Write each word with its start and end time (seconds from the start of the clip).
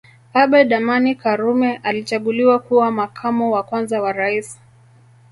Abeid 0.33 0.73
Amani 0.73 1.15
Karume 1.15 1.75
alichaguliwa 1.83 2.59
kuwa 2.59 2.91
Makamo 2.91 3.51
wa 3.51 3.63
kwanza 3.63 4.01
wa 4.01 4.13
Rais 4.13 4.59